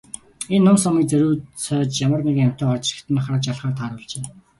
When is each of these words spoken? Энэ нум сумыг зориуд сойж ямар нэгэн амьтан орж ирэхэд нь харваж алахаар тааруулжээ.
Энэ 0.53 0.63
нум 0.65 0.77
сумыг 0.83 1.05
зориуд 1.11 1.41
сойж 1.63 1.91
ямар 2.05 2.21
нэгэн 2.25 2.45
амьтан 2.47 2.69
орж 2.73 2.85
ирэхэд 2.89 3.07
нь 3.11 3.21
харваж 3.23 3.45
алахаар 3.47 3.75
тааруулжээ. 3.77 4.23